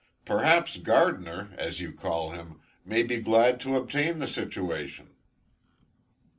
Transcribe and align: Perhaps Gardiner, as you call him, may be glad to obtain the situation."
Perhaps 0.25 0.77
Gardiner, 0.77 1.53
as 1.59 1.79
you 1.79 1.91
call 1.91 2.31
him, 2.31 2.59
may 2.83 3.03
be 3.03 3.17
glad 3.19 3.59
to 3.61 3.75
obtain 3.77 4.17
the 4.17 4.27
situation." 4.27 5.11